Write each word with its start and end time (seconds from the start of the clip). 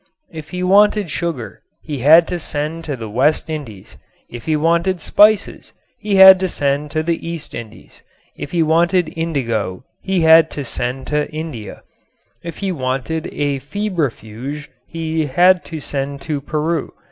If 0.31 0.49
he 0.49 0.63
wanted 0.63 1.11
sugar 1.11 1.61
he 1.83 1.99
had 1.99 2.27
to 2.29 2.39
send 2.39 2.85
to 2.85 2.95
the 2.95 3.07
West 3.07 3.51
Indies. 3.51 3.97
If 4.31 4.45
he 4.45 4.55
wanted 4.55 4.99
spices 4.99 5.73
he 5.99 6.15
had 6.15 6.39
to 6.39 6.47
send 6.47 6.89
to 6.89 7.03
the 7.03 7.23
East 7.29 7.53
Indies. 7.53 8.01
If 8.35 8.49
he 8.51 8.63
wanted 8.63 9.13
indigo 9.15 9.83
he 10.01 10.21
had 10.21 10.49
to 10.57 10.65
send 10.65 11.05
to 11.13 11.29
India. 11.31 11.83
If 12.41 12.57
he 12.65 12.71
wanted 12.71 13.27
a 13.31 13.59
febrifuge 13.59 14.69
he 14.87 15.27
had 15.27 15.63
to 15.65 15.79
send 15.79 16.21
to 16.21 16.41
Peru. 16.41 16.93